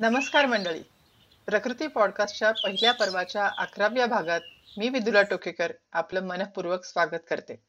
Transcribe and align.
नमस्कार 0.00 0.46
मंडळी. 0.46 0.82
प्रकृती 1.46 1.86
पॉडकास्टच्या 1.86 2.52
पहिल्या 2.52 2.92
पर्वाच्या 2.92 3.50
अकराव्या 3.58 4.06
भागात 4.06 4.40
मी 4.76 4.88
विदुला 4.88 5.22
टोकेकर 5.22 5.72
आपलं 5.92 6.20
मनपूर्वक 6.20 6.84
स्वागत 6.84 7.24
करते. 7.30 7.62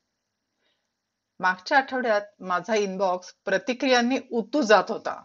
मागच्या 1.40 1.78
आठवड्यात 1.78 2.22
माझा 2.40 2.76
इनबॉक्स 2.76 3.34
प्रतिक्रियांनी 3.46 4.18
उतू 4.32 4.62
जात 4.62 4.84
होता. 4.90 5.24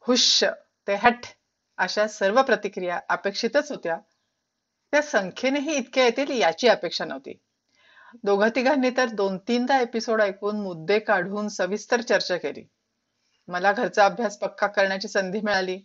हुश 0.00 0.44
ते 0.86 0.94
हट 0.94 1.26
अशा 1.76 2.08
सर्व 2.08 2.42
प्रतिक्रिया 2.42 3.00
अपेक्षितच 3.08 3.70
होत्या. 3.70 3.98
त्या 4.90 5.02
संख्येनेही 5.02 5.76
इतक्या 5.76 6.04
येतील 6.04 6.30
याची 6.30 6.68
अपेक्षा 6.68 7.04
नव्हती. 7.04 7.42
दोघा 8.22 8.48
तिघांनी 8.48 8.90
तर 8.96 9.08
दोन 9.08 9.38
तीनदा 9.38 9.80
एपिसोड 9.80 10.20
ऐकून 10.20 10.60
मुद्दे 10.60 10.98
काढून 10.98 11.48
सविस्तर 11.48 12.00
चर्चा 12.00 12.36
केली. 12.36 12.68
मला 13.48 13.72
घरचा 13.72 14.04
अभ्यास 14.04 14.38
पक्का 14.38 14.66
करण्याची 14.66 15.08
संधी 15.08 15.40
मिळाली. 15.40 15.78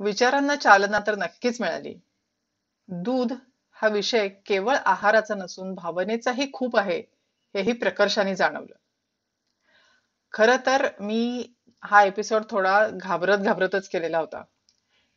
विचारांना 0.00 0.56
चालना 0.56 0.98
तर 1.06 1.14
नक्कीच 1.14 1.60
मिळाली. 1.60 1.94
दूध 2.88 3.32
हा 3.72 3.88
विषय 3.88 4.28
केवळ 4.28 4.76
आहाराचा 4.84 5.34
नसून 5.34 5.74
भावनेचाही 5.74 6.50
खूप 6.52 6.76
आहे 6.76 6.98
हेही 7.54 7.72
प्रकर्षाने 7.72 8.36
जाणवलं. 8.36 8.74
खर 10.32 10.56
तर 10.66 10.88
मी 11.00 11.54
हा 11.82 12.02
एपिसोड 12.02 12.42
थोडा 12.50 12.88
घाबरत 12.88 13.38
घाबरतच 13.38 13.88
केलेला 13.88 14.18
होता. 14.18 14.42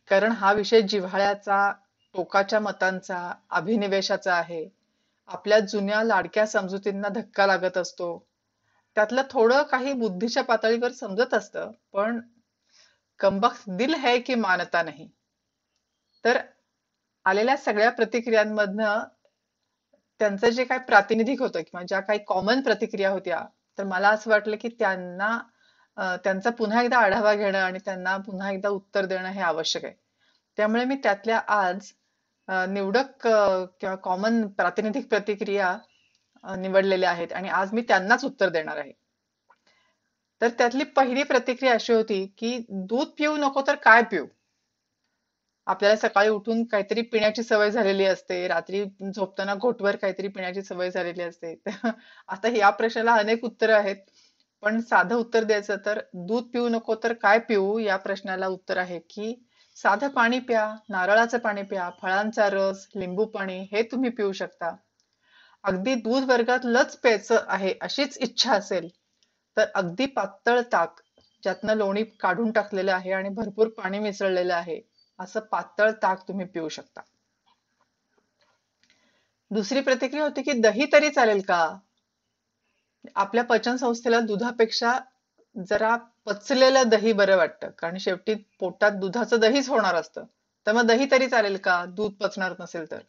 कारण 0.10 0.32
हा 0.32 0.54
विषय 0.54 0.82
जिव्हाळ्याचा 0.82 1.72
टोकाच्या 2.16 2.60
मतांचा 2.60 3.34
अभिनिवेशाचा 3.50 4.34
आहे. 4.34 4.70
आपल्या 5.28 5.60
जुन्या 5.60 6.04
लाडक्या 6.04 6.46
समजुतींना 6.48 7.10
धक्का 7.10 7.48
लागत 7.48 7.78
असतो. 7.78 8.28
त्यातलं 8.98 9.22
थोडं 9.32 9.64
काही 9.64 9.94
बुद्धीच्या 9.94 10.44
पातळीवर 10.44 10.92
समजत 10.92 11.34
असतं 11.34 11.72
पण 11.94 12.20
कमबख्त 13.20 13.70
दिल 13.78 13.94
है 13.96 14.18
की 14.20 14.36
मानता 14.36 14.82
नाही. 14.84 15.08
तर 16.26 16.38
आलेल्या 17.26 17.56
सगळ्या 17.58 17.90
प्रतिक्रियांमधनं 17.92 19.04
त्यांचं 20.22 20.50
जे 20.50 20.64
काही 20.66 20.80
प्रातिनिधिक 20.88 21.42
होतं 21.42 21.62
किंवा 21.62 21.84
ज्या 21.86 22.00
काही 22.00 22.20
कॉमन 22.28 22.62
प्रतिक्रिया 22.62 23.10
होत्या 23.10 23.44
तर 23.78 23.84
मला 23.84 24.10
असं 24.10 24.30
वाटलं 24.32 24.56
की 24.62 24.70
त्यांना 24.80 25.38
त्यांचा 26.24 26.50
पुन्हा 26.50 26.82
एकदा 26.84 26.98
आढावा 26.98 27.34
घेणं 27.36 27.58
आणि 27.60 27.80
त्यांना 27.86 28.16
पुन्हा 28.18 28.52
एकदा 28.52 28.70
उत्तर 28.70 29.06
देणं 29.06 29.30
हे 29.30 29.42
आवश्यक 29.42 29.86
आहे. 29.86 29.94
त्यामुळे 30.58 30.86
मी 30.86 30.96
त्यातल्या 31.04 31.38
आज 31.50 31.92
निवडक 32.70 33.28
किंवा 33.80 33.96
कॉमन 33.96 34.46
प्रातिनिधिक 34.48 35.08
प्रतिक्रिया 35.10 35.78
निवडलेल्या 36.44 37.10
आहेत. 37.12 37.34
आणि 37.34 37.50
आज 37.50 37.74
मी 37.74 37.82
त्यांनाच 37.82 38.26
उत्तर 38.26 38.50
देणार 38.50 38.78
आहे. 38.78 38.92
तर 40.42 40.50
त्यातली 40.50 40.84
पहिली 40.84 41.24
प्रतिक्रिया 41.24 41.74
अशी 41.74 41.94
होती 41.94 42.26
की 42.38 42.58
दूध 42.70 43.08
पिऊ 43.18 43.36
नको 43.38 43.62
तर 43.68 43.76
काय 43.76 44.02
पिऊ? 44.04 44.26
आपल्याला 45.68 45.96
सकाळी 45.96 46.30
उठून 46.30 46.64
काहीतरी 46.64 47.02
पिण्याची 47.02 47.44
सवय 47.44 47.72
झालेली 47.72 48.06
असते. 48.06 48.48
रात्री 48.48 48.84
झोपताना 49.16 49.56
घोटवर 49.56 49.96
काहीतरी 49.96 50.28
पिण्याची 50.28 50.62
सवय 50.62 50.92
झालेली 50.92 51.22
असते. 51.24 51.56
आता 52.28 52.48
या 52.48 52.70
प्रश्नाला 52.70 53.14
अनेक 53.14 53.46
उत्तर 53.46 53.70
आहेत. 53.70 53.96
पण 54.62 54.80
साधं 54.82 55.16
उत्तर 55.16 55.44
द्यायचं 55.44 55.78
तर 55.86 56.00
दूध 56.14 56.44
पिऊ 56.44 56.68
नको 56.70 56.96
तर 56.96 57.14
काय 57.14 57.40
पिऊ? 57.40 57.78
या 57.80 57.98
प्रश्नाला 57.98 58.48
उत्तर 58.48 58.78
आहे 58.78 59.00
की 59.00 59.34
साधं 59.76 60.08
पाणी 60.08 60.40
प्या 60.40 60.76
नारळाचं 60.90 61.38
पाणी 61.38 61.64
प्या 61.64 61.90
फळांचा 62.02 62.50
रस 62.50 62.88
लिंबू 62.96 63.26
पाणी 63.26 63.60
हे 63.72 63.84
तुम्ही 63.84 64.10
पिऊ 64.10 64.32
शकता. 64.32 64.76
अगदी 65.64 65.96
दूध 65.96 66.24
वर्गात 66.24 66.60
लच 66.66 66.96
प्यायचं 66.98 67.44
आहे 67.48 67.74
अशीच 67.82 68.18
इच्छा 68.18 68.54
असेल 68.54 68.88
तर 69.58 69.66
अगदी 69.76 70.06
पातळ 70.06 70.62
ताक 70.72 71.00
ज्यातनं 71.44 71.74
लोणी 71.74 72.04
काढून 72.20 72.52
टाकलेलं 72.52 72.92
आहे 72.94 73.12
आणि 73.12 73.30
भरपूर 73.30 73.68
पाणी 73.68 74.00
मिसळलेलं 74.00 74.54
आहे 74.54 74.80
असं 75.20 75.40
पातळ 75.40 75.92
ताक 75.92 76.28
तुम्ही 76.28 76.46
पिऊ 76.46 76.70
शकता. 76.70 77.02
दुसरी 79.52 79.82
प्रतिक्रिया 79.82 80.24
होती 80.24 80.42
की 80.42 80.52
दही 80.52 80.86
तरी 80.94 81.10
चालेल 81.10 81.42
का? 81.42 81.78
आपल्या 83.16 83.44
पचन 83.44 83.76
संस्थेला 83.76 84.20
दुधापेक्षा 84.20 85.00
जरा 85.56 85.96
पचलेलं 86.26 86.90
दही 86.90 87.14
बरं 87.14 87.38
वाटतं 87.38 87.70
कारण 87.70 87.98
शेवटी 87.98 88.36
पोटात 88.60 88.92
दुधाचं 88.92 89.40
दहीच 89.40 89.70
होणार 89.70 89.96
असतं. 89.96 90.24
तर 90.68 90.72
मग 90.72 90.88
दही 90.88 91.06
तरी 91.12 91.28
चालेल 91.28 91.58
का? 91.58 91.86
दूध 91.86 92.14
पचणार 92.14 92.54
नसेल 92.60 92.92
तर. 92.92 93.00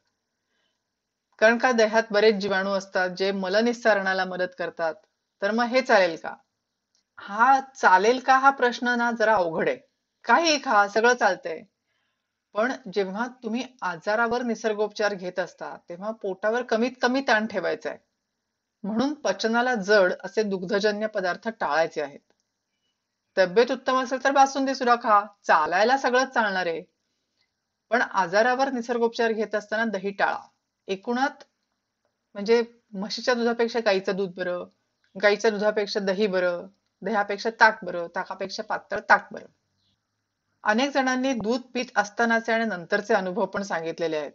कारण 1.39 1.59
का 1.59 1.72
देहात 1.72 2.03
बरेच 2.11 2.34
जीवाणू 2.34 2.71
असतात 2.71 3.11
जे 3.11 3.33
मलनिस्सारणाला 3.33 4.25
मदत 4.25 4.55
करतात? 4.59 4.95
तर 5.43 5.50
मग 5.50 5.65
हे 5.65 5.83
चालेल 5.83 6.17
का? 6.17 6.34
हा 7.19 7.61
चालेल 7.61 8.19
का 8.19 8.39
हा 8.39 8.50
प्रश्न 8.50 8.89
ना? 8.89 9.11
जरा 9.12 9.34
अवघड 9.34 9.69
आहे. 9.69 9.78
काही 10.25 10.59
खा 10.65 10.89
सगळं 10.89 11.15
चालतंय. 11.15 11.62
पण 12.55 12.73
जेव्हा 12.94 13.27
तुम्ही 13.43 13.65
आजारावर 13.83 14.43
निसर्गोपचार 14.43 15.15
घेत 15.15 15.39
असता 15.39 15.77
तेव्हा 15.89 16.11
पोटावर 16.11 16.62
कमीत 16.62 16.91
कमी 17.03 17.21
ताण 17.21 17.47
ठेवायचा 17.47 17.91
आहे 17.91 17.99
म्हणून 18.84 19.15
पचनाला 19.15 19.75
जड 19.75 20.12
असे 20.25 20.43
दुग्धजन्य 20.43 21.06
पदार्थ 21.06 21.49
टाळायचे 21.49 22.03
आहेत. 22.03 22.21
तब्येत 23.37 23.73
उत्तम 23.73 24.03
असेल 24.03 24.25
तर 24.25 24.31
बासुंदी 24.31 24.75
सुद्धा 24.75 24.97
खा. 25.03 25.21
चालायला 25.44 25.97
सगळंच 25.99 26.28
चालणार 26.28 26.67
आहे. 26.67 26.83
पण 27.91 28.03
आजारावर 28.03 28.71
निसर्गोपचार 28.71 29.33
घेत 29.33 29.55
असताना 29.55 29.84
दही 29.84 30.11
टाळा. 30.11 30.39
एकूणात 30.89 31.45
म्हणजे 32.34 32.62
म्हशीच्या 32.93 33.34
दुधापेक्षा 33.34 33.81
गाईचं 33.84 34.17
दूध 34.17 34.33
बरं 34.37 34.65
गाईच्या 35.17 35.50
दुधापेक्षा 35.50 36.00
दही 36.00 36.27
बरं 36.27 36.67
दह्यापेक्षा 37.03 37.50
ताक 37.50 37.84
बरं 37.84 38.06
ताकापेक्षा 38.15 38.62
पातळ 38.62 39.00
ताक 39.09 39.33
बरं. 39.33 39.47
अनेक 40.65 40.91
जणांनी 40.91 41.33
दूध 41.33 41.61
पित 41.75 41.87
असतानाचे 41.97 42.53
आणि 42.53 42.65
नंतरचे 42.65 43.15
अनुभव 43.15 43.47
पण 43.47 43.62
सांगितलेले 43.62 44.17
आहेत. 44.17 44.33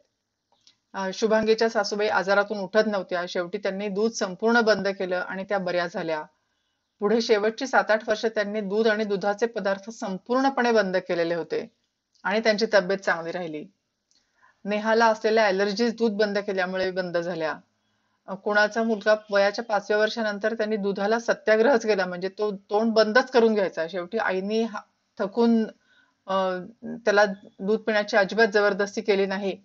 शुभांगीच्या 1.14 1.70
सासूबाई 1.70 2.08
आजारातून 2.08 2.60
उठत 2.60 2.88
नव्हत्या 2.88 3.24
शेवटी 3.30 3.58
त्यांनी 3.58 3.88
दूध 3.88 4.12
संपूर्ण 4.12 4.62
बंद 4.62 4.88
केलं 4.88 5.16
आणि 5.18 5.44
त्या 5.44 5.58
बऱ्या 5.58 5.88
झाल्या. 5.88 6.24
पुढे 7.02 7.22
शेवटची 7.22 7.68
सात 7.68 7.92
आठ 7.92 8.08
वर्ष 8.10 8.26
त्यांनी 8.26 8.62
दूध 8.62 8.88
आणि 8.88 9.04
दुधाचे 9.04 9.46
पदार्थ 9.46 9.90
संपूर्णपणे 9.90 10.72
बंद 10.72 10.98
केलेले 10.98 11.36
होते 11.36 11.68
आणि 12.26 12.40
त्यांची 12.40 12.66
तब्येत 12.74 13.00
चांगली 13.00 13.32
राहिली. 13.32 13.66
नेहाला 14.66 15.06
असलेल्या 15.08 15.46
अलर्जीज 15.48 15.96
दूध 15.98 16.18
बंद 16.18 16.38
केल्यामुळे 16.38 16.90
बंद 16.92 17.18
झाल्या. 17.18 17.54
कुणाचा 18.44 18.84
मुलगा 18.84 19.16
वयाच्या 19.32 19.64
पाचव्या 19.66 19.98
वर्षानंतर 19.98 20.54
त्यांनी 20.54 20.78
दुधाला 20.78 21.20
सत्याग्रहच 21.20 21.86
केला. 21.86 22.06
म्हणजे 22.06 22.30
तो 22.30 22.52
तोंड 22.70 22.94
बंदच 22.94 23.32
करून 23.32 23.54
घ्यायचा. 23.54 23.88
शेवटी 23.88 24.18
आईनी 24.18 24.66
थकून 25.20 25.64
त्याला 26.28 27.26
दूध 27.60 27.80
पिण्याची 27.80 28.18
अजिबात 28.18 28.48
जबरदस्ती 28.48 29.02
केली 29.02 29.26
नाही. 29.26 29.56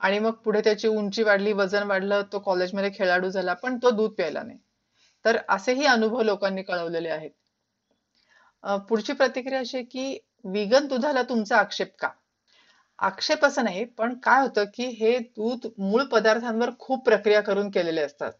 आणि 0.00 0.18
मग 0.18 0.32
पुढे 0.44 0.60
त्याची 0.60 0.88
उंची 0.88 1.22
वाढली 1.22 1.52
वजन 1.52 1.82
वाढलं 1.82 2.22
तो 2.32 2.38
कॉलेजमध्ये 2.38 2.90
खेळाडू 2.94 3.28
झाला 3.28 3.54
पण 3.54 3.78
तो 3.82 3.90
दूध 3.90 4.10
प्यायला 4.10 4.42
नाही. 4.42 4.58
तर 5.24 5.36
असेही 5.48 5.86
अनुभव 5.86 6.22
लोकांनी 6.22 6.62
कळवलेले 6.62 7.08
आहेत. 7.08 7.30
पुढची 8.88 9.12
प्रतिक्रिया 9.12 9.60
अशी 9.60 9.82
की 9.82 10.18
विगन 10.44 10.86
दुधाला 10.86 11.22
तुमचा 11.22 11.56
आक्षेप 11.56 11.94
का? 11.98 12.08
आक्षेप 12.98 13.44
असं 13.44 13.64
नाही 13.64 13.84
पण 13.94 14.14
काय 14.18 14.40
होतं 14.40 14.64
की 14.74 14.84
हे 14.92 15.18
दूध 15.18 15.66
मूळ 15.78 16.02
पदार्थांवर 16.04 16.70
खूप 16.78 17.04
प्रक्रिया 17.04 17.40
करून 17.40 17.70
केलेले 17.70 18.00
असतात. 18.00 18.32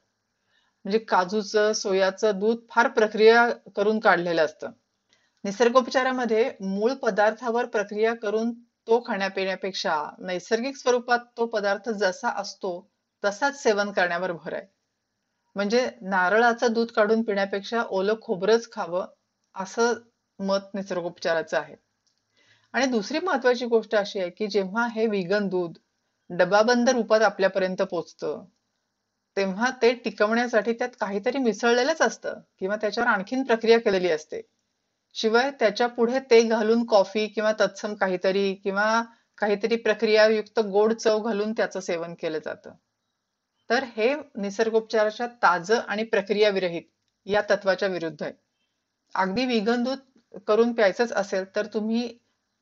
म्हणजे 0.85 0.99
काजूचं 0.99 1.73
सोयाचं 1.73 2.39
दूध 2.39 2.59
फार 2.71 2.89
प्रक्रिया 2.91 3.47
करून 3.77 3.99
काढलेलं 4.01 4.45
असतं. 4.45 4.71
निसर्गोपचारामध्ये 5.45 6.51
मूळ 6.63 6.93
पदार्थावर 6.95 7.67
प्रक्रिया 7.67 8.15
करून 8.15 8.53
तो 8.89 9.03
खाण्यापिण्यापेक्षा 9.07 9.95
नैसर्गिक 10.21 10.77
स्वरूपात 10.77 11.19
तो 11.37 11.47
पदार्थ 11.47 11.89
जसा 11.91 12.29
असतो 12.37 12.73
तसाच 13.23 13.63
सेवन 13.63 13.93
करण्यावर 13.93 14.33
भर 14.35 14.53
आहे. 14.53 14.67
म्हणजे 15.57 15.89
नारळाचं 16.03 16.73
दूध 16.73 16.91
काढून 16.91 17.23
पिण्यापेक्षा 17.23 17.83
ओलं 17.91 18.15
खोबरंच 18.23 18.71
खावं 18.73 19.07
असं 19.55 19.95
मत 20.39 20.75
निसर्गोपचाराचं 20.75 21.59
आहे. 21.59 21.75
आणि 22.75 22.87
दुसरी 22.87 23.19
महत्वाची 23.19 23.67
गोष्ट 23.67 23.95
अशी 23.95 24.19
आहे 24.21 24.31
की 24.31 24.47
जेव्हा 24.47 24.87
हे 24.87 25.07
विगन 25.07 25.49
दूध 25.49 25.79
डबाबंद 26.31 26.89
रूपात 26.89 27.21
आपल्यापर्यंत 27.21 27.83
पोचतं 27.83 28.45
तेव्हा 29.37 29.71
ते 29.83 29.93
टिकवण्यासाठी 29.95 30.73
त्यात 30.73 30.89
काहीतरी 31.01 31.39
मिसळलेलंच 31.39 32.03
असतं 32.03 32.41
किंवा 32.59 32.77
त्याच्यावर 32.77 33.11
आणखीन 33.11 33.43
प्रक्रिया 33.43 33.79
केलेली 33.81 34.11
असते. 34.11 34.41
शिवाय 35.15 35.51
त्याच्या 35.51 35.87
पुढे 35.87 36.19
ते 36.31 36.41
घालून 36.43 36.85
कॉफी 36.85 37.27
किंवा 37.27 37.53
तत्सम 37.53 37.95
काहीतरी 37.95 38.55
किंवा 38.55 39.03
काहीतरी 39.39 39.77
प्रक्रियायुक्त 39.77 40.61
गोड 40.61 40.93
चव 40.93 41.21
घालून 41.21 41.53
त्याचं 41.53 41.81
सेवन 41.81 42.15
केलं 42.15 42.39
जातं. 42.45 42.71
तर 43.71 43.85
हे 43.97 44.15
निसर्गोपचाराच्या 44.37 45.27
ताज 45.43 45.73
आणि 45.73 46.05
प्रक्रिया 46.05 46.51
विरहित 46.51 46.83
या 47.27 47.43
तत्वाच्या 47.51 47.89
विरुद्ध 47.89 48.23
आहे. 48.23 48.33
अगदी 49.15 49.45
विगन 49.47 49.83
दूध 49.83 50.39
करून 50.47 50.73
प्यायचंच 50.73 51.13
असेल 51.13 51.45
तर 51.57 51.67
तुम्ही 51.67 52.19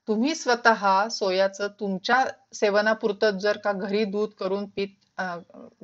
तुम्ही 0.08 0.34
स्वतः 0.34 1.08
सोयाचं 1.10 1.68
तुमच्या 1.80 2.24
सेवनापुरतं 2.54 3.38
जर 3.38 3.56
का 3.64 3.72
घरी 3.72 4.04
दूध 4.04 4.30
करून 4.38 4.66
पित 4.76 4.88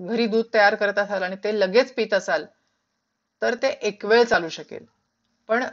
घरी 0.01 0.27
दूध 0.27 0.45
तयार 0.55 0.75
करत 0.75 0.99
असाल 0.99 1.23
आणि 1.23 1.37
ते 1.45 1.59
लगेच 1.61 1.93
पित 1.95 2.15
असाल 2.15 2.45
तर 3.43 3.55
ते 3.63 3.69
एक 3.89 4.05
वेळ 4.05 4.23
चालू 4.25 4.49
शकेल. 4.49 4.85
पण 5.49 5.65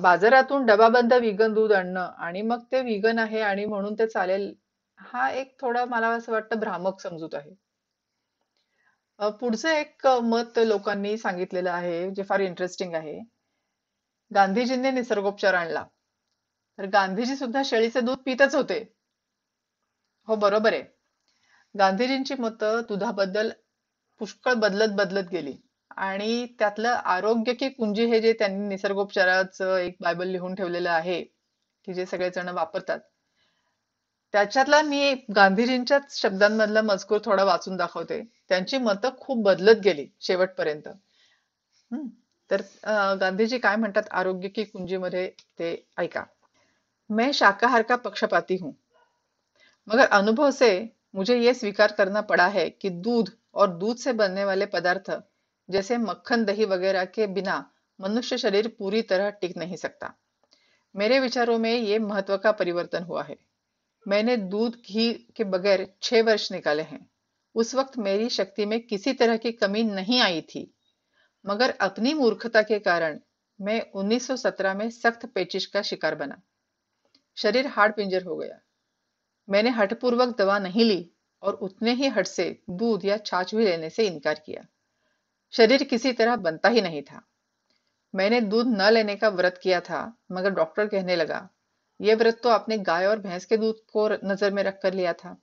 बाजारातून 0.00 0.66
डबाबंद 0.66 1.12
विगन 1.22 1.54
दूध 1.54 1.72
आणणं 1.72 2.08
आणि 2.18 2.42
मग 2.42 2.62
ते 2.72 2.80
विगन 2.82 3.18
आहे 3.18 3.40
आणि 3.42 3.64
म्हणून 3.64 3.94
ते 3.98 4.06
चालेल 4.06 4.52
हा 4.98 5.28
एक 5.30 5.54
थोडा 5.60 5.84
मला 5.84 6.08
असं 6.08 6.32
वाटतं 6.32 6.58
भ्रामक 6.60 7.00
समजूत 7.00 7.34
आहे. 7.34 7.54
पुढचं 9.40 9.68
एक 9.70 10.06
मत 10.24 10.58
लोकांनी 10.58 11.16
सांगितलेलं 11.18 11.70
आहे 11.70 12.10
जे 12.14 12.22
फार 12.22 12.40
इंटरेस्टिंग 12.40 12.94
आहे. 12.94 13.18
गांधीजींनी 14.30 14.90
निसर्गोपचार 14.90 15.54
आणला. 15.54 15.84
तर 16.82 16.86
गांधीजी 16.88 17.34
सुद्धा 17.36 17.62
शेळीचे 17.64 18.00
दूध 18.00 18.18
पितच 18.26 18.54
होते. 18.54 18.78
हो 20.28 20.36
बरोबर 20.36 20.72
आहे. 20.72 20.82
गांधीजींची 21.74 22.34
मतं 22.38 22.80
दुधाबद्दल 22.88 23.50
पुष्कळ 24.20 24.54
बदलत 24.54 24.94
बदलत 24.96 25.28
गेली. 25.32 25.52
आणि 25.96 26.46
त्यातलं 26.58 26.88
आरोग्य 26.88 27.52
की 27.54 27.68
कुंजी 27.68 28.04
हे 28.06 28.20
जे 28.20 28.32
त्यांनी 28.32 28.68
निसर्गोपचाराचं 28.68 29.76
एक 29.78 29.96
बायबल 30.00 30.28
लिहून 30.28 30.54
ठेवलेलं 30.54 30.90
आहे 30.90 31.22
की 31.86 31.94
जे 31.94 32.06
सगळेजण 32.06 32.48
वापरतात. 32.48 32.98
त्याच्यातला 34.34 34.82
मी 34.82 35.14
गांधीजींच्याच 35.36 36.20
शब्दांमधला 36.20 36.82
मजकूर 36.82 37.18
थोडा 37.24 37.44
वाचून 37.44 37.76
दाखवते. 37.76 38.22
त्यांची 38.48 38.78
मतं 38.78 39.16
खूप 39.20 39.44
बदलत 39.44 39.80
गेली 39.84 40.06
शेवटपर्यंत. 40.20 40.88
तर 42.50 42.62
गांधीजी 43.20 43.58
काय 43.58 43.76
म्हणतात? 43.76 44.02
आरोग्य 44.12 44.48
की 44.48 44.64
कुंजीमध्ये 44.64 45.28
ते 45.58 45.74
ऐका. 45.98 46.24
मैं 47.12 47.32
शाकाहार 47.32 47.82
का 47.82 47.96
पक्षपाती 47.96 48.56
हूँ। 48.56 48.76
मगर 49.88 50.06
अनुभव 50.06 50.50
से 50.50 50.92
मुझे 51.14 51.36
यह 51.36 51.52
स्वीकार 51.52 51.92
करना 51.92 52.20
पड़ा 52.20 52.46
है 52.46 52.70
कि 52.70 52.90
दूध 52.90 53.30
और 53.54 53.76
दूध 53.76 53.96
से 53.96 54.12
बनने 54.12 54.44
वाले 54.44 54.66
पदार्थ, 54.66 55.22
जैसे 55.70 55.98
मक्खन, 55.98 56.44
दही 56.44 56.64
वगैरह 56.64 57.04
के 57.04 57.26
बिना 57.26 57.70
मनुष्य 58.00 58.38
शरीर 58.38 58.68
पूरी 58.68 59.02
तरह 59.02 59.30
टिक 59.30 59.56
नहीं 59.56 59.76
सकता। 59.76 60.14
मेरे 60.96 61.20
विचारों 61.20 61.58
में 61.58 61.74
ये 61.74 61.98
महत्व 61.98 62.36
का 62.36 62.52
परिवर्तन 62.52 63.02
हुआ 63.02 63.22
है। 63.22 63.36
मैंने 64.08 64.36
दूध, 64.36 64.76
घी 64.76 65.12
के 65.12 65.44
बगैर 65.44 65.94
छह 66.02 66.22
वर्ष 66.22 66.52
निकाले 66.52 66.82
हैं। 66.82 67.10
उस 67.54 67.74
वक्त 67.74 67.98
मेरी 67.98 68.28
शक्ति 68.28 68.66
में 68.66 68.86
किसी 68.86 69.12
तरह 69.12 69.36
की 69.36 69.52
कमी 69.52 69.82
नहीं 69.82 70.20
आई 70.20 70.40
थी। 70.40 70.74
मगर 71.46 71.70
अपनी 71.70 72.14
मूर्खता 72.14 72.62
के 72.62 72.78
कारण 72.78 73.18
मैं 73.60 73.80
1917 73.94 74.74
में 74.74 74.90
सख्त 74.90 75.26
पेचिश 75.26 75.66
का 75.66 75.82
शिकार 75.82 76.14
बना। 76.14 76.40
शरीर 77.36 77.66
हाड़ 77.66 77.90
पिंजर 77.92 78.22
हो 78.22 78.36
गया। 78.36 78.58
मैंने 79.48 79.70
हठपूर्वक 79.70 80.36
दवा 80.38 80.58
नहीं 80.58 80.84
ली 80.84 81.10
और 81.42 81.54
उतने 81.54 81.92
ही 81.92 82.08
हट 82.08 82.26
से 82.26 82.44
दूध 82.70 83.04
या 83.04 83.16
छाछ 83.16 83.54
भी 83.54 83.64
लेने 83.64 83.90
से 83.90 84.06
इनकार 84.06 84.42
किया। 84.46 84.66
शरीर 85.54 85.82
किसी 85.84 86.12
तरह 86.12 86.36
बनता 86.36 86.68
ही 86.68 86.80
नहीं 86.80 87.02
था। 87.02 87.22
मैंने 88.14 88.40
दूध 88.40 88.66
न 88.66 88.90
लेने 88.90 89.16
का 89.16 89.28
व्रत 89.28 89.58
किया 89.62 89.80
था, 89.80 90.16
मगर 90.32 90.50
डॉक्टर 90.50 90.86
कहने 90.86 91.16
लगा, 91.16 91.48
यह 92.00 92.16
व्रत 92.16 92.40
तो 92.42 92.48
आपने 92.48 92.78
गाय 92.78 93.06
और 93.06 93.18
भैंस 93.18 93.44
के 93.44 93.56
दूध 93.56 93.80
को 93.92 94.08
नज़र 94.08 94.52
में 94.52 94.62
रखकर 94.62 94.94
लिया 94.94 95.12
था। 95.12 95.36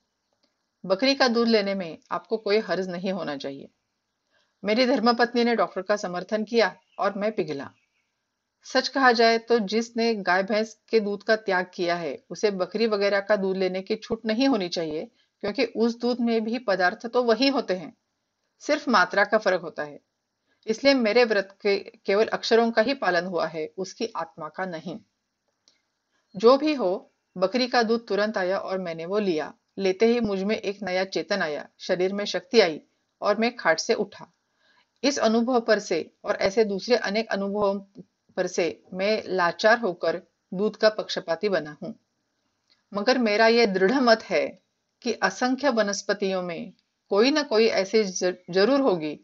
बकरी 0.84 1.16
का 1.16 1.28
दूध 1.28 1.48
लेने 1.48 1.74
में 1.76 1.98
आपको 2.12 2.38
कोई 2.38 2.58
हर्ज 2.60 2.90
नहीं 2.90 3.12
होना 3.12 3.36
चाहिए। 3.38 3.70
मेरी 4.64 4.86
धर्मपत्नी 4.86 5.44
ने 5.44 5.56
डॉक्टर 5.56 5.82
का 5.82 5.96
समर्थन 5.96 6.44
किया 6.44 6.76
और 7.00 7.14
मैं 7.18 7.32
पिघला। 7.32 7.70
सच 8.64 8.88
कहा 8.88 9.12
जाए 9.12 9.38
तो 9.38 9.60
जिसने 9.60 10.16
गाय 10.16 10.44
भैंस 10.44 10.82
के 10.90 11.00
दूध 11.00 11.24
का 11.24 11.36
त्याग 11.36 11.72
किया 11.74 11.96
है, 11.96 12.24
उसे 12.30 12.52
बकरी 12.52 12.88
वगैरह 12.88 13.20
का 13.20 13.36
दूध 13.36 13.58
लेने 13.58 13.82
की 13.82 13.96
छूट 13.96 14.26
नहीं 14.26 14.48
होनी 14.48 14.70
चाहिए, 14.70 15.06
क्योंकि 15.42 15.66
उस 15.66 16.00
दूध 16.00 16.20
में 16.20 16.44
भी 16.44 16.60
पदार्थ 16.60 17.08
तो 17.08 17.24
वही 17.24 17.48
होते 17.48 17.74
हैं। 17.74 17.98
सिर्फ़ 18.60 18.90
मात्रा 18.90 19.24
का 19.24 19.38
फ़र्क 19.38 19.62
होता 19.62 19.84
है। 19.84 20.00
इसलिए 20.68 20.94
मेरे 20.94 21.24
व्रत 21.24 21.58
के 21.62 21.78
केवल 22.06 22.26
अक्षरों 22.26 22.72
का 22.72 22.82
ही 22.82 22.94
पालन 22.94 23.26
हुआ 23.26 23.48
है, 23.48 23.74
उसकी 23.78 24.14
आत्मा 24.16 24.50
का 24.50 24.66
नहीं। 24.66 25.00
जो 26.36 26.58
भी 26.58 26.74
हो, 26.74 27.12
बकरी 27.38 27.68
का 27.68 27.84
दूध 27.84 28.08
तुरंत 28.08 28.38
आया 28.38 28.58
और 28.58 28.78
मैंने 28.78 29.06
वो 29.06 29.20
लिया। 29.20 29.54
लेते 29.78 30.06
ही 30.06 30.20
मुझमें 30.20 30.56
एक 30.56 30.80
नया 30.84 31.04
चेतन 31.04 31.42
आया, 31.42 31.68
शरीर 31.80 32.14
में 32.14 32.26
शक्ति 32.26 32.60
आई 32.60 32.82
और 33.22 33.38
मैं 33.38 33.56
खाट 33.56 33.80
से 33.80 33.94
उठा। 33.94 34.34
इस 35.04 35.20
अनुभव 35.20 35.60
पर 35.60 35.80
से 35.80 36.14
और 36.24 36.36
ऐसे 36.36 36.66
दूसरे 36.66 36.96
अनेक 36.96 37.28
अनुभवों 37.28 38.02
पर 38.38 38.48
से 38.48 38.66
मैं 38.94 39.22
लाचार 39.28 39.80
होकर 39.80 40.22
दूध 40.52 40.76
का 40.76 40.90
पक्षपाती 40.90 41.50
बना 41.50 41.76
हूं। 41.84 41.92
मगर 42.92 43.18
मेरा 43.20 43.48
यह 43.48 43.66
दृढ़ 43.66 44.00
मत 44.02 44.24
है 44.24 44.46
कि 45.02 45.14
असंख्य 45.24 45.70
वनस्पतियों 45.72 46.42
में 46.42 46.72
कोई 47.12 47.32
ना 47.32 47.42
कोई 47.44 47.68
ऐसी 47.76 48.04
जरूर 48.04 48.80
होगी 48.82 49.20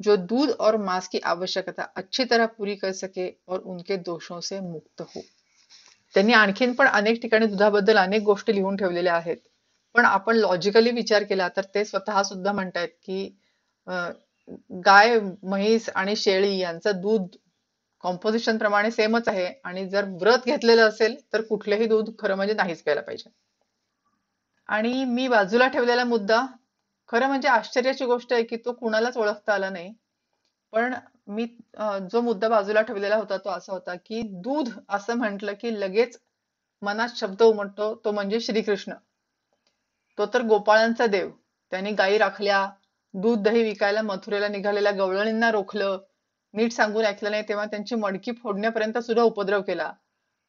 जो 0.00 0.16
दूध 0.16 0.50
और 0.50 0.76
मांस 0.76 1.08
की 1.08 1.18
आवश्यकता 1.26 1.82
अच्छी 1.96 2.24
तरह 2.24 2.46
पूरी 2.48 2.76
कर 2.76 2.92
सके 2.94 3.28
और 3.48 3.58
उनके 3.58 3.96
दोषों 3.98 4.40
से 4.40 4.60
मुक्त 4.60 5.00
हो। 5.00 5.22
त्यांनी 6.14 6.32
आणखीन 6.32 6.72
पण 6.72 6.86
अनेक 6.88 7.20
ठिकाणी 7.22 7.46
दुधाबद्दल 7.46 7.96
अनेक 7.96 8.22
गोष्टी 8.22 8.54
लिहून 8.54 8.76
ठेवलेल्या 8.76 9.14
आहेत 9.14 9.36
पण 9.94 10.04
आपण 10.04 10.36
लॉजिकली 10.36 10.90
विचार 10.90 11.24
केला 11.24 11.48
तर 11.48 11.64
ते 11.74 11.84
स्वतः 11.84 12.22
सुद्धा 12.22 12.52
म्हणतायत 12.52 12.88
की 13.04 13.38
गाय 14.86 15.18
म्हैस 15.42 15.88
आणि 15.94 16.16
शेळी 16.16 16.56
यांचं 16.58 17.00
दूध 17.00 17.36
कॉम्पोजिशन 18.06 18.58
प्रमाणे 18.58 18.90
सेमच 18.90 19.28
आहे. 19.28 19.46
आणि 19.64 19.88
जर 19.90 20.04
व्रत 20.20 20.44
घेतलेलं 20.46 20.88
असेल 20.88 21.16
तर 21.32 21.42
कुठलेही 21.42 21.86
दूध 21.86 22.10
खरं 22.18 22.36
म्हणजे 22.36 22.54
नाहीच 22.54 22.82
प्यायला 22.82 23.00
पाहिजे. 23.02 23.30
आणि 24.68 25.04
मी 25.06 25.26
बाजूला 25.28 25.66
ठेवलेला 25.68 26.04
मुद्दा 26.04 26.44
खरं 27.10 27.26
म्हणजे 27.26 27.48
आश्चर्याची 27.48 28.04
गोष्ट 28.04 28.32
आहे 28.32 28.42
की 28.42 28.56
तो 28.56 28.72
कुणालाच 28.72 29.16
ओळखता 29.16 29.54
आला 29.54 29.70
नाही. 29.70 29.92
पण 30.72 30.94
मी 31.28 31.46
जो 32.10 32.20
मुद्दा 32.20 32.48
बाजूला 32.48 32.80
ठेवलेला 32.82 33.16
होता 33.16 33.36
तो 33.36 33.50
असा 33.50 33.72
होता 33.72 33.94
की 34.06 34.20
दूध 34.42 34.68
असं 34.88 35.16
म्हटलं 35.16 35.52
की 35.60 35.72
लगेच 35.80 36.18
मनात 36.82 37.16
शब्द 37.16 37.42
उमटतो 37.42 37.94
तो 38.04 38.12
म्हणजे 38.12 38.40
श्रीकृष्ण. 38.40 38.92
तो 40.18 40.26
तर 40.26 40.42
गोपाळांचा 40.42 41.06
देव. 41.06 41.30
त्यांनी 41.72 41.92
गायी 41.92 42.18
राखल्या 42.18 42.66
दूध 43.14 43.42
दही 43.42 43.62
विकायला 43.62 44.02
मथुरेला 44.02 44.48
निघालेल्या 44.48 44.92
गवळणींना 44.92 45.50
रोखलं 45.50 45.98
नीट 46.56 46.72
सांगून 46.72 47.04
ऐकलं 47.04 47.30
नाही 47.30 47.42
तेव्हा 47.48 47.64
त्यांची 47.64 47.94
मडकी 47.94 48.32
फोडण्यापर्यंत 48.32 48.98
सुद्धा 48.98 49.22
उपद्रव 49.22 49.62
केला. 49.62 49.92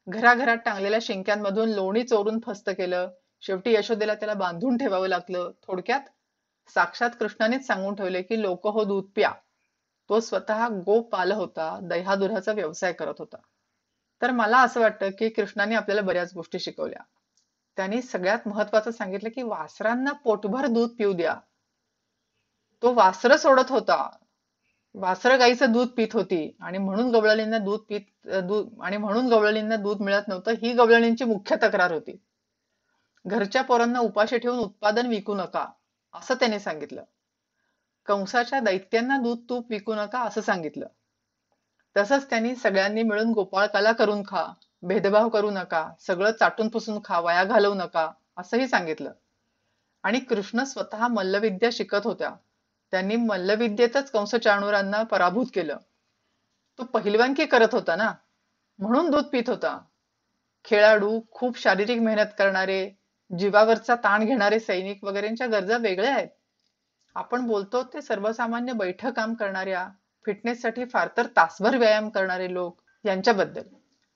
घराघरात 0.08 0.56
टांगलेल्या 0.56 0.98
शिंक्यांमधून 1.02 1.68
लोणी 1.68 2.02
चोरून 2.02 2.38
फस्त 2.46 2.70
केलं. 2.70 3.10
शेवटी 3.40 3.74
यशोदेला 3.74 4.14
त्याला 4.14 4.34
बांधून 4.34 4.76
ठेवावं 4.76 5.08
लागलं. 5.08 5.50
थोडक्यात 5.66 6.00
साक्षात 6.74 7.10
कृष्णानेच 7.20 7.66
सांगून 7.66 7.94
ठेवले 7.94 8.22
की 8.22 8.42
लोक 8.42 8.66
हो 8.66 8.84
दूध 8.84 9.04
प्या. 9.04 9.32
तो 10.08 10.20
स्वतः 10.20 10.68
गोपाल 10.68 11.32
होता 11.32 11.78
दह्यादुधाचा 11.82 12.52
व्यवसाय 12.52 12.92
करत 12.92 13.14
होता. 13.18 13.36
तर 14.22 14.30
मला 14.30 14.58
असं 14.58 14.80
वाटतं 14.80 15.08
की 15.18 15.28
कृष्णाने 15.28 15.74
आपल्याला 15.74 16.02
बऱ्याच 16.02 16.34
गोष्टी 16.34 16.58
शिकवल्या. 16.58 17.02
त्यांनी 17.76 18.02
सगळ्यात 18.02 18.48
महत्वाचं 18.48 18.90
सांगितलं 18.90 19.28
की 19.28 19.42
वासरांना 19.42 20.12
पोटभर 20.12 20.66
दूध 20.66 20.90
पिऊ 20.98 21.12
द्या. 21.12 21.34
तो 22.82 22.94
वासर 22.94 23.36
सोडत 23.36 23.70
होता. 23.70 24.16
वासर 24.98 25.36
गाईचं 25.36 25.72
दूध 25.72 25.88
पित 25.88 26.08
होती 26.12 26.56
आणि 26.60 26.78
म्हणून 26.78 27.10
गवळणींना 27.10 27.58
दूध 27.58 27.80
पित 27.80 28.28
दूध 28.28 28.82
आणि 28.82 28.96
म्हणून 28.96 29.26
गवळणींना 29.28 29.76
दूध 29.76 30.00
मिळत 30.00 30.28
नव्हतं 30.28 30.50
ही 30.50 30.72
गवळणींची 30.72 31.24
मुख्य 31.24 31.56
तक्रार 31.56 31.92
होती. 31.92 32.16
घरच्या 33.26 33.62
पोरांना 33.62 33.98
उपाशी 33.98 34.38
ठेवून 34.38 34.58
उत्पादन 34.58 35.06
विकू 35.06 35.34
नका 35.34 35.66
असं 36.14 36.34
त्याने 36.34 36.58
सांगितलं. 36.60 37.02
कंसाच्या 38.06 38.60
दैत्यांना 38.60 39.16
दूध 39.16 39.38
तूप 39.48 39.66
विकू 39.70 39.94
नका 39.94 40.20
असं 40.20 40.40
सांगितलं. 40.40 40.86
तसंच 41.96 42.30
त्यांनी 42.30 42.56
सगळ्यांनी 42.56 43.02
मिळून 43.02 43.32
गोपाळकाला 43.32 43.92
करून 43.92 44.22
खा 44.22 44.46
भेदभाव 44.82 45.28
करू 45.28 45.50
नका 45.50 45.90
सगळं 46.00 46.30
चाटून 46.30 46.68
पुसून 46.68 46.98
खा 47.04 47.20
वाया 47.20 47.44
घालवू 47.44 47.74
नका 47.74 48.10
असंही 48.36 48.68
सांगितलं. 48.68 49.12
आणि 50.02 50.18
कृष्ण 50.18 50.64
स्वतः 50.64 51.08
मल्लविद्या 51.08 51.68
शिकत 51.72 52.04
होत्या. 52.04 52.30
त्यांनी 52.90 53.16
मल्लविद्येतच 53.16 54.10
कंस 54.10 54.34
चाणूरांना 54.34 55.02
पराभूत 55.02 55.46
केलं. 55.54 55.76
तो 56.78 56.84
पहिलवानकी 56.84 57.46
करत 57.46 57.68
होता 57.72 57.96
ना? 57.96 58.12
म्हणून 58.78 59.10
दूध 59.10 59.24
पित 59.24 59.42
होता. 59.46 59.80
खेळाडू 60.64 61.20
खूप 61.30 61.58
शारीरिक 61.58 62.00
मेहनत 62.00 62.26
करणारे 62.38 62.90
जीवावरचा 63.38 63.94
ताण 63.94 64.24
घेणारे 64.24 64.60
सैनिक 64.60 65.04
वगैरेच्या 65.04 65.46
गरजा 65.46 65.76
वेगळ्या 65.76 66.14
आहेत. 66.14 66.28
आपण 67.14 67.46
बोलतो 67.46 67.82
ते 67.82 68.02
सर्वसामान्य 68.02 68.72
बैठक 68.72 69.12
काम 69.12 69.34
करणाऱ्या 69.34 69.88
फिटनेससाठी 70.26 70.84
फार 70.84 71.08
तर 71.16 71.26
तासभर 71.26 71.76
व्यायाम 71.76 72.08
करणारे 72.08 72.52
लोक 72.54 72.80
यांच्याबद्दल. 73.04 73.62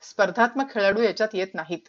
स्पर्धात्मक 0.03 0.71
खेळाडू 0.71 1.03
याच्यात 1.03 1.29
येत 1.33 1.47
नाहीत. 1.55 1.89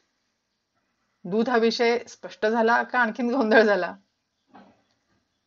दूध 1.23 1.49
हा 1.49 1.57
विषय 1.57 1.99
स्पष्ट 2.07 2.45
झाला 2.45 2.83
का 2.83 2.99
आणखीन 2.99 3.33
गोंधळ 3.33 3.61
झाला? 3.61 3.95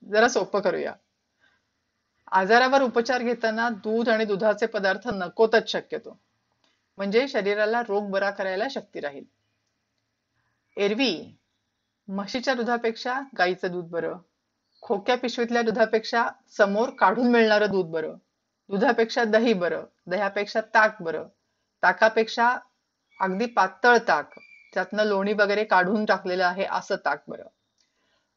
जरा 0.04 0.28
सोपं 0.28 0.60
करूया. 0.60 0.92
आजारावर 2.32 2.82
उपचार 2.82 3.22
घेताना 3.22 3.68
दूध 3.68 4.08
आणि 4.08 4.24
दुधाचे 4.24 4.66
पदार्थ 4.66 5.08
नकोतच 5.08 5.72
शक्यतो. 5.72 6.18
म्हणजे 6.96 7.28
शरीराला 7.28 7.82
रोग 7.88 8.10
बरा 8.10 8.30
करायला 8.30 8.64
शक्ती 8.70 9.00
राहील. 9.00 9.24
एरवी 10.76 11.38
म्हशीच्या 12.08 12.54
दुधापेक्षा 12.54 13.20
गाईचं 13.38 13.72
दूध 13.72 13.84
बरं. 13.84 14.18
खोक्या 14.82 15.16
पिशवीतल्या 15.16 15.62
दुधापेक्षा 15.62 16.28
समोर 16.56 16.90
काढून 16.90 17.30
मिळणारं 17.30 17.70
दूध 17.70 17.86
बरं. 17.86 18.14
दुधापेक्षा 18.68 19.24
दही 19.24 19.52
बरं. 19.52 19.84
दह्यापेक्षा 20.06 20.60
ताक 20.60 21.02
बरं. 21.02 21.24
ताकापेक्षा 21.82 22.58
अगदी 23.20 23.46
पातळ 23.46 23.96
ताक. 24.08 24.38
त्यातनं 24.74 25.04
लोणी 25.04 25.32
वगैरे 25.32 25.64
काढून 25.64 26.04
टाकलेलं 26.04 26.44
आहे 26.44 26.64
असं 26.70 26.96
ताक 26.96 27.22
बरं. 27.28 27.46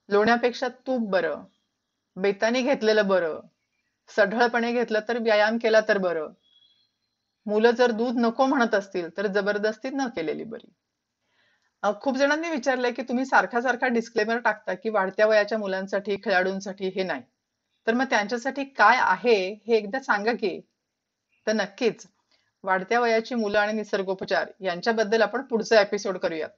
लोण्यापेक्षा 0.09 0.67
तूप 0.67 1.09
बरं. 1.09 1.43
बेतानी 2.15 2.61
घेतलेलं 2.61 3.07
बरं. 3.07 3.39
सढळपणे 4.15 4.71
घेतलं 4.73 4.99
तर 5.07 5.17
व्यायाम 5.17 5.57
केला 5.57 5.79
तर 5.81 5.97
बरं. 5.97 6.31
मुलं 7.45 7.71
जर 7.71 7.91
दूध 7.91 8.15
नको 8.17 8.45
म्हणत 8.45 8.75
असतील 8.75 9.17
तर 9.17 9.27
जबरदस्ती 9.27 9.89
न 9.89 10.07
केलेली 10.07 10.43
बरी. 10.43 10.71
खूप 12.01 12.17
जणांनी 12.17 12.49
विचारलंय 12.49 12.91
की 12.91 13.01
तुम्ही 13.01 13.25
सारखा 13.25 13.61
सारखा 13.61 13.87
डिस्क्लेमर 13.87 14.37
टाकता 14.37 14.73
की 14.73 14.89
वाढत्या 14.89 15.27
वयाच्या 15.27 15.57
मुलांसाठी 15.57 16.15
खेळाडूंसाठी 16.15 16.87
हे 16.87 17.03
नाही. 17.03 17.21
तर 17.87 17.93
मग 17.93 18.05
त्यांच्यासाठी 18.05 18.63
काय 18.63 18.97
आहे 18.99 19.53
हे 19.67 19.75
एकदा 19.75 19.99
सांगा 19.99 20.31
की. 20.31 20.59
तर 21.47 21.53
नक्कीच 21.53 22.05
वाढत्या 22.63 22.99
वयाची 22.99 23.35
मुलं 23.35 23.59
आणि 23.59 23.73
निसर्गोपचार 23.73 24.51
यांच्याबद्दल 24.61 25.21
आपण 25.21 25.41
पुढचा 25.41 25.81
एपिसोड 25.81 26.17
करूयात. 26.17 26.49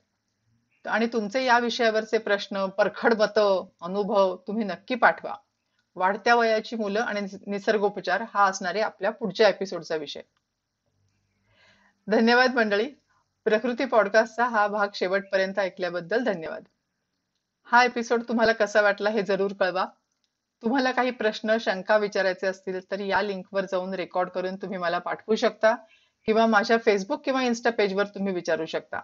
आणि 0.86 1.08
तुमचे 1.13 1.43
या 1.46 1.60
विषयावरचे 1.60 2.17
प्रश्न 2.17 2.65
परखड 2.65 3.13
मतं 3.13 3.67
अनुभव 3.81 4.36
तुम्ही 4.48 4.63
नक्की 4.65 4.96
पाठवा. 4.96 5.36
वाढत्या 5.95 6.36
वयाची 6.36 6.75
मुलं 6.75 7.00
आणि 7.00 7.21
निसर्गोपचार 7.48 8.24
हा 8.33 8.45
असणारे 8.45 8.81
आपल्या 8.81 9.12
पुढच्या 9.12 9.50
एपिसोडचा 9.50 9.95
विषय. 9.95 10.21
धन्यवाद 12.07 12.53
मंडळी. 12.53 12.89
प्रकृती 13.45 13.86
पॉडकास्टचा 13.86 14.45
हा 14.45 14.67
भाग 14.67 14.88
शेवटपर्यंत 14.93 15.60
ऐकल्याबद्दल 15.60 16.24
धन्यवाद. 16.24 16.63
हा 17.63 17.83
एपिसोड 17.83 18.24
तुम्हाला 18.27 18.51
कसा 18.51 18.81
वाटला 18.81 19.10
हे 19.10 19.21
जरूर 19.21 19.53
कळवा. 19.53 19.86
तुम्हाला 20.63 20.91
काही 20.91 21.12
प्रश्न 21.12 21.57
शंका 21.60 21.98
विचारायचे 21.98 22.48
असतील 22.48 22.91
तर 22.91 23.00
या 23.00 23.21
लिंकवर 23.21 23.65
जाऊन 23.65 23.93
रेकॉर्ड 23.93 24.29
करून 24.29 24.55
तुम्ही 24.55 24.77
मला 24.77 25.00
पाठवू 25.00 25.36
शकता 25.36 25.75
किंवा 26.25 26.45
माझ्या 26.45 26.77
फेसबुक 26.86 27.25
किंवा 27.25 27.43
इन्स्टा 27.43 27.69
पेजवर 27.69 28.05
तुम्ही 28.05 28.33
विचारू 28.33 28.65
शकता. 28.65 29.01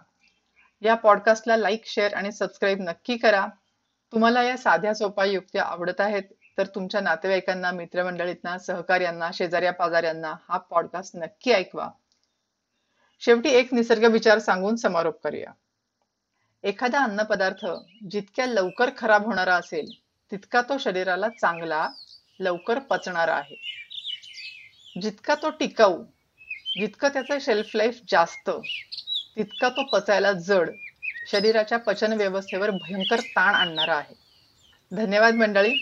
या 0.80 0.94
पॉडकास्टला 0.94 1.56
लाईक 1.56 1.82
शेअर 1.86 2.14
आणि 2.14 2.32
सबस्क्राईब 2.32 2.78
नक्की 2.80 3.16
करा. 3.16 3.46
तुम्हाला 4.12 4.42
या 4.42 4.56
साध्या 4.56 4.94
सोपा 4.94 5.24
युक्त्या 5.24 5.62
आवडत 5.62 6.00
आहेत 6.00 6.22
तर 6.58 6.66
तुमच्या 6.66 7.00
नातेवाईकांना 7.00 7.70
मित्रमंडळींना 7.70 8.58
सहकार्यांना 8.58 9.30
शेजाऱ्या 9.34 9.72
पाजाऱ्यांना 9.72 10.34
हा 10.48 10.58
पॉडकास्ट 10.58 11.16
नक्की 11.16 11.52
ऐकवा. 11.52 11.88
शेवटी 13.20 13.48
एक 13.48 13.74
निसर्ग 13.74 14.04
विचार 14.04 14.38
सांगून 14.38 14.76
समारोप 14.76 15.22
करूया. 15.24 15.52
एखादा 16.64 16.98
अन्नपदार्थ 16.98 17.66
जितक्या 18.10 18.46
लवकर 18.46 18.90
खराब 18.98 19.24
होणारा 19.24 19.54
असेल 19.54 19.90
तितका 20.30 20.62
तो 20.62 20.78
शरीराला 20.78 21.28
चांगला 21.28 21.88
लवकर 22.40 22.78
पचणारा 22.78 23.34
आहे. 23.34 23.56
जितका 25.00 25.34
तो 25.34 25.50
टिकाऊ 25.50 26.04
जितकं 26.76 27.08
त्याचं 27.08 27.38
शेल्फ 27.40 27.70
लाईफ 27.74 28.00
जास्त 28.08 28.50
तितका 29.36 29.68
तो 29.68 29.82
पचायला 29.82 30.32
जड 30.32 30.70
शरीराच्या 31.30 31.78
पचन 31.78 32.12
व्यवस्थेवर 32.12 32.70
भयंकर 32.70 33.20
ताण 33.20 33.54
आणणारा 33.54 33.94
आहे. 33.94 34.27
धन्यवाद 34.92 35.34
मंडळी. 35.34 35.72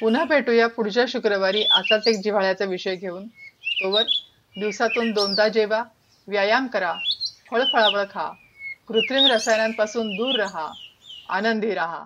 पुन्हा 0.00 0.24
भेटूया 0.24 0.66
पुढच्या 0.66 1.04
शुक्रवारी 1.08 1.64
असाच 1.70 2.08
एक 2.08 2.20
जिव्हाळ्याचा 2.24 2.64
विषय 2.64 2.96
घेऊन. 2.96 3.26
तोवर 3.80 4.02
दिवसातून 4.56 5.10
दोनदा 5.10 5.48
जेवा 5.48 5.82
व्यायाम 6.28 6.66
करा 6.66 6.94
फळफळावळ 7.50 8.04
खा 8.04 8.30
कृत्रिम 8.88 9.26
रसायनांपासून 9.26 10.16
दूर 10.16 10.34
राहा 10.36 10.68
आनंदी 11.28 11.74
राहा. 11.74 12.04